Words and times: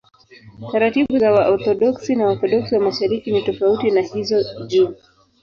Taratibu 0.71 1.13
za 1.21 1.31
Waorthodoksi 1.35 2.15
na 2.15 2.23
Waorthodoksi 2.25 2.75
wa 2.75 2.81
Mashariki 2.81 3.31
ni 3.31 3.41
tofauti 3.41 3.91
na 3.91 4.01
hizo 4.01 4.65
juu. 4.67 4.95